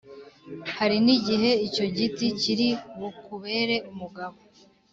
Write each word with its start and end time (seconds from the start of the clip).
Hari 0.77 0.97
n’igihe 1.05 1.49
icyo 1.67 1.85
giti 1.95 2.27
kiri 2.41 2.69
bukubere 2.99 3.75
umugabo! 3.91 4.37